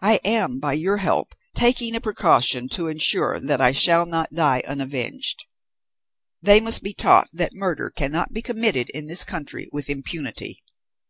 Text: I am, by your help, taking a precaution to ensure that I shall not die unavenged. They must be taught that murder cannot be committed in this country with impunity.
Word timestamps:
I 0.00 0.20
am, 0.24 0.58
by 0.58 0.72
your 0.72 0.96
help, 0.96 1.34
taking 1.54 1.94
a 1.94 2.00
precaution 2.00 2.66
to 2.70 2.88
ensure 2.88 3.38
that 3.38 3.60
I 3.60 3.72
shall 3.72 4.06
not 4.06 4.32
die 4.32 4.62
unavenged. 4.66 5.44
They 6.40 6.62
must 6.62 6.82
be 6.82 6.94
taught 6.94 7.28
that 7.34 7.52
murder 7.52 7.90
cannot 7.90 8.32
be 8.32 8.40
committed 8.40 8.88
in 8.94 9.06
this 9.06 9.22
country 9.22 9.68
with 9.70 9.90
impunity. 9.90 10.62